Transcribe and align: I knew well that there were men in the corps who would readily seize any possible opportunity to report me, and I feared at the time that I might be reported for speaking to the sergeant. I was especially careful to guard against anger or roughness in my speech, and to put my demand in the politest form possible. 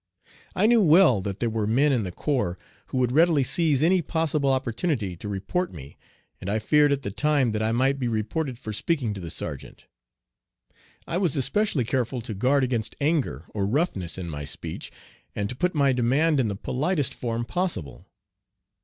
I 0.55 0.65
knew 0.65 0.81
well 0.81 1.21
that 1.21 1.39
there 1.39 1.47
were 1.51 1.67
men 1.67 1.91
in 1.93 2.01
the 2.01 2.11
corps 2.11 2.57
who 2.87 2.97
would 2.97 3.11
readily 3.11 3.43
seize 3.43 3.83
any 3.83 4.01
possible 4.01 4.49
opportunity 4.51 5.15
to 5.17 5.29
report 5.29 5.71
me, 5.71 5.95
and 6.39 6.49
I 6.49 6.57
feared 6.57 6.91
at 6.91 7.03
the 7.03 7.11
time 7.11 7.51
that 7.51 7.61
I 7.61 7.71
might 7.71 7.99
be 7.99 8.07
reported 8.07 8.57
for 8.57 8.73
speaking 8.73 9.13
to 9.13 9.21
the 9.21 9.29
sergeant. 9.29 9.85
I 11.05 11.19
was 11.19 11.35
especially 11.35 11.83
careful 11.85 12.19
to 12.23 12.33
guard 12.33 12.63
against 12.63 12.95
anger 12.99 13.45
or 13.49 13.67
roughness 13.67 14.17
in 14.17 14.27
my 14.27 14.43
speech, 14.43 14.91
and 15.35 15.47
to 15.49 15.55
put 15.55 15.75
my 15.75 15.93
demand 15.93 16.39
in 16.39 16.47
the 16.47 16.55
politest 16.55 17.13
form 17.13 17.45
possible. 17.45 18.07